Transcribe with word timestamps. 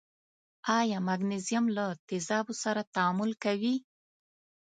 آیا 0.79 0.97
مګنیزیم 1.07 1.65
له 1.75 1.85
تیزابو 2.07 2.53
سره 2.63 2.81
تعامل 2.95 3.31
کوي؟ 3.43 3.75